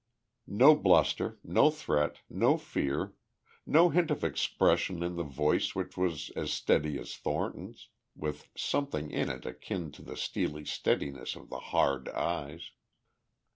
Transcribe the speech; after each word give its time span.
No 0.47 0.73
bluster, 0.75 1.37
no 1.43 1.69
threat, 1.69 2.21
no 2.27 2.57
fear, 2.57 3.13
no 3.67 3.89
hint 3.89 4.09
of 4.09 4.23
expression 4.23 5.03
in 5.03 5.15
the 5.15 5.21
voice 5.21 5.75
which 5.75 5.95
was 5.95 6.31
as 6.31 6.51
steady 6.51 6.97
as 6.97 7.15
Thornton's, 7.15 7.89
with 8.15 8.49
something 8.57 9.11
in 9.11 9.29
it 9.29 9.45
akin 9.45 9.91
to 9.91 10.01
the 10.01 10.17
steely 10.17 10.65
steadiness 10.65 11.35
of 11.35 11.51
the 11.51 11.59
hard 11.69 12.09
eyes. 12.09 12.71